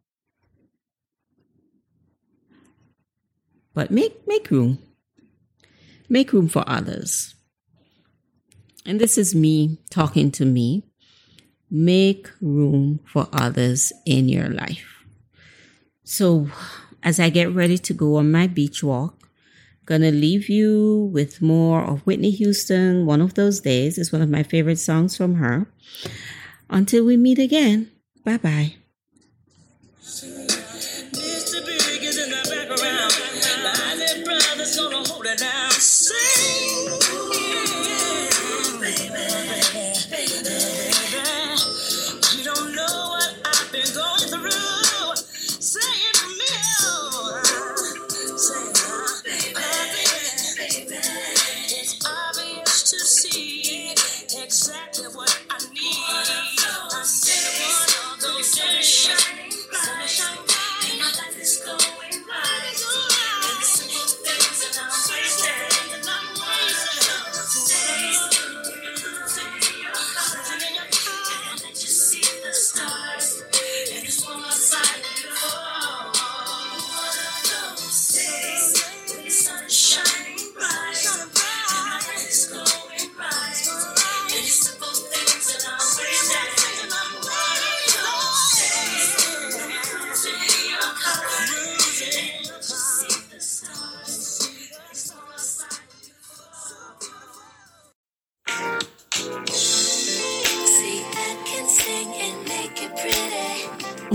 but 3.75 3.91
make 3.91 4.27
make 4.27 4.51
room 4.51 4.79
make 6.09 6.33
room 6.33 6.49
for 6.49 6.65
others 6.67 7.37
and 8.87 9.01
this 9.01 9.19
is 9.19 9.35
me 9.35 9.79
talking 9.91 10.31
to 10.33 10.45
me, 10.45 10.85
make 11.69 12.31
room 12.41 13.01
for 13.05 13.29
others 13.33 13.93
in 14.07 14.29
your 14.29 14.49
life. 14.49 15.05
So, 16.05 16.49
as 17.03 17.19
I 17.19 17.31
get 17.31 17.53
ready 17.53 17.79
to 17.79 17.93
go 17.93 18.17
on 18.17 18.31
my 18.31 18.47
beach 18.47 18.85
walk, 18.85 19.29
gonna 19.87 20.12
leave 20.12 20.49
you 20.49 21.11
with 21.12 21.43
more 21.43 21.83
of 21.83 22.07
Whitney 22.07 22.31
Houston. 22.31 23.07
One 23.07 23.21
of 23.21 23.35
those 23.35 23.61
days 23.61 23.99
is 23.99 24.12
one 24.12 24.23
of 24.23 24.31
my 24.31 24.45
favorite 24.45 24.79
songs 24.79 25.17
from 25.17 25.35
her. 25.37 25.67
Until 26.71 27.05
we 27.05 27.17
meet 27.17 27.41
again, 27.41 27.91
bye 28.25 28.39
bye. 28.39 28.77
Shining 30.07 30.57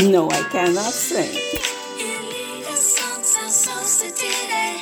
No, 0.09 0.27
I 0.31 0.41
cannot 0.49 0.91
sing. 0.91 1.29
Illegal 1.99 2.73
songs 2.73 3.27
sound 3.27 3.51
so 3.51 3.71
sedated. 3.85 4.81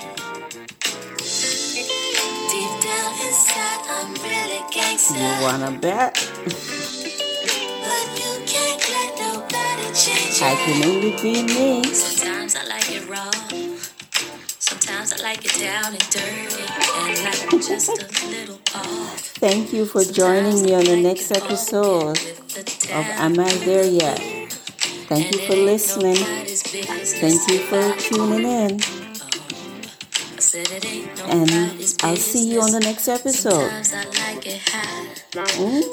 Deep 2.50 2.74
down 2.80 3.12
inside, 3.28 3.82
I'm 3.90 4.14
really 4.24 4.64
gangster. 4.72 5.20
You 5.20 5.42
wanna 5.44 5.78
bet? 5.78 6.16
But 6.46 8.06
you 8.16 8.32
can't 8.48 8.80
let 8.96 9.10
nobody 9.20 9.88
change 9.94 10.42
I 10.42 10.56
can 10.56 10.84
only 10.88 11.12
be 11.22 11.44
me. 11.44 11.84
Sometimes 11.84 12.56
I 12.56 12.64
like 12.68 12.90
it 12.90 13.10
raw. 13.10 13.30
Sometimes 14.58 15.12
I 15.12 15.22
like 15.22 15.44
it 15.44 15.60
down 15.60 15.92
and 16.00 16.10
dirty. 16.10 16.64
And 16.96 17.24
like 17.26 17.62
just 17.68 17.90
a 17.90 18.28
little 18.30 18.60
off. 18.74 19.20
Thank 19.36 19.74
you 19.74 19.84
for 19.86 20.02
joining 20.06 20.64
me 20.64 20.76
on 20.76 20.86
the 20.86 20.96
next 20.96 21.30
episode 21.32 22.18
of 22.18 23.06
Am 23.20 23.38
I 23.38 23.54
There 23.66 23.84
Yet? 23.84 24.39
Thank 25.10 25.34
you 25.34 25.40
for 25.48 25.56
listening. 25.56 26.18
Thank 26.18 27.50
you 27.50 27.60
for 27.60 27.94
tuning 28.00 28.46
in. 28.46 28.82
And 31.26 31.52
I'll 32.04 32.16
see 32.16 32.52
you 32.52 32.62
on 32.62 32.72
the 32.72 32.80
next 32.82 33.08
episode. 33.08 33.72
Mm, 35.58 35.84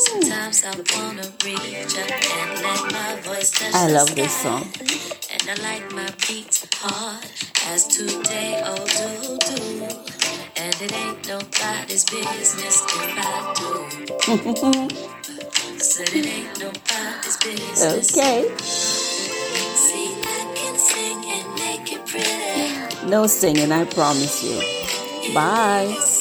I 3.75 3.89
love 3.93 4.15
this 4.15 4.33
song. 4.43 4.69
And 5.33 5.51
I 5.51 5.55
like 5.63 5.93
my 5.93 6.11
beats 6.29 6.67
hard 6.75 7.25
as 7.69 7.87
today 7.89 8.63
oh 8.67 8.77
do 8.77 9.39
do. 9.39 9.87
And 10.57 10.77
it 10.83 10.93
ain't 10.95 11.29
nobody's 11.29 12.05
business 12.05 12.83
if 12.87 13.19
I 13.19 13.55
do. 13.59 14.89
I 15.75 15.79
said 15.79 16.11
it 16.15 16.27
ain't 16.27 16.61
nobody's 16.61 17.37
business. 17.39 18.17
Okay. 18.17 19.06
See, 20.97 21.13
I 21.13 21.15
can 21.15 21.23
sing 21.23 21.31
and 21.31 21.55
make 21.57 21.93
it 21.93 22.07
pretty. 22.07 23.07
No 23.11 23.27
singing, 23.27 23.73
I 23.73 23.85
promise 23.85 24.43
you. 24.43 25.35
Bye. 25.35 26.16